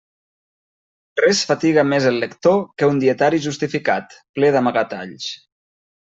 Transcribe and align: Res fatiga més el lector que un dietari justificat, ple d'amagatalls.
Res 1.19 1.41
fatiga 1.49 1.83
més 1.89 2.07
el 2.11 2.17
lector 2.23 2.57
que 2.81 2.89
un 2.93 2.97
dietari 3.03 3.41
justificat, 3.43 4.15
ple 4.39 4.49
d'amagatalls. 4.57 5.29